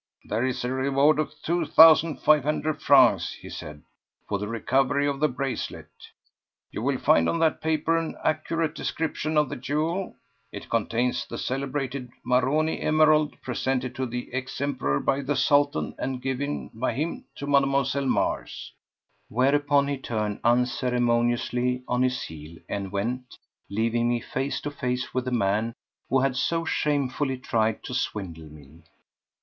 "There 0.25 0.43
is 0.43 0.65
a 0.65 0.73
reward 0.73 1.19
of 1.19 1.39
two 1.43 1.63
thousand 1.63 2.15
five 2.21 2.43
hundred 2.43 2.81
francs," 2.81 3.33
he 3.35 3.51
said, 3.51 3.83
"for 4.27 4.39
the 4.39 4.47
recovery 4.47 5.05
of 5.05 5.19
the 5.19 5.27
bracelet. 5.27 5.91
You 6.71 6.81
will 6.81 6.97
find 6.97 7.29
on 7.29 7.37
that 7.37 7.61
paper 7.61 7.95
an 7.97 8.15
accurate 8.23 8.73
description 8.73 9.37
of 9.37 9.47
the 9.47 9.55
jewel. 9.55 10.15
It 10.51 10.71
contains 10.71 11.27
the 11.27 11.37
celebrated 11.37 12.09
Maroni 12.23 12.81
emerald, 12.81 13.39
presented 13.43 13.93
to 13.93 14.07
the 14.07 14.33
ex 14.33 14.59
Emperor 14.59 14.99
by 14.99 15.21
the 15.21 15.35
Sultan, 15.35 15.93
and 15.99 16.19
given 16.19 16.71
by 16.73 16.93
him 16.93 17.25
to 17.35 17.45
Mlle. 17.45 18.07
Mars." 18.07 18.73
Whereupon 19.29 19.87
he 19.87 19.99
turned 19.99 20.39
unceremoniously 20.43 21.83
on 21.87 22.01
his 22.01 22.23
heel 22.23 22.57
and 22.67 22.91
went, 22.91 23.37
leaving 23.69 24.09
me 24.09 24.19
face 24.19 24.61
to 24.61 24.71
face 24.71 25.13
with 25.13 25.25
the 25.25 25.29
man 25.31 25.75
who 26.09 26.21
had 26.21 26.35
so 26.35 26.65
shamefully 26.65 27.37
tried 27.37 27.83
to 27.83 27.93
swindle 27.93 28.49
me. 28.49 28.81